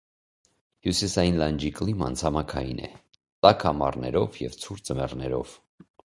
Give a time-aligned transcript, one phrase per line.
[0.85, 2.89] Հյուսիսային լանջի կլիման ցամաքային է՝
[3.47, 5.53] տաք ամառներով և ցուրտ ձմեռներով։